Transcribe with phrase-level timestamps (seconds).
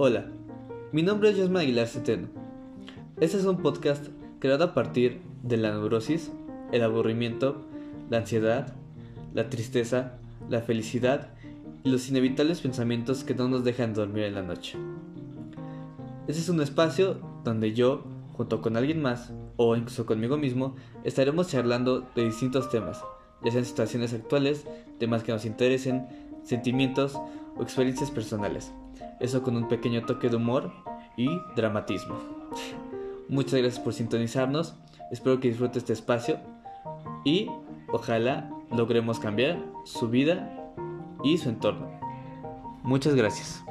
[0.00, 0.26] Hola,
[0.92, 2.28] mi nombre es Josma Aguilar Centeno.
[3.18, 4.06] Este es un podcast
[4.38, 6.30] creado a partir de la neurosis,
[6.70, 7.64] el aburrimiento,
[8.08, 8.76] la ansiedad,
[9.34, 10.12] la tristeza,
[10.48, 11.30] la felicidad
[11.82, 14.78] y los inevitables pensamientos que no nos dejan dormir en la noche.
[16.28, 18.04] Este es un espacio donde yo,
[18.34, 23.02] junto con alguien más, o incluso conmigo mismo, estaremos charlando de distintos temas,
[23.44, 24.64] ya sean situaciones actuales,
[25.00, 26.06] temas que nos interesen,
[26.44, 27.18] sentimientos
[27.56, 28.70] o experiencias personales.
[29.20, 30.72] Eso con un pequeño toque de humor
[31.16, 32.16] y dramatismo.
[33.28, 34.76] Muchas gracias por sintonizarnos,
[35.10, 36.38] espero que disfrute este espacio
[37.24, 37.50] y
[37.92, 40.72] ojalá logremos cambiar su vida
[41.22, 41.90] y su entorno.
[42.82, 43.62] Muchas gracias.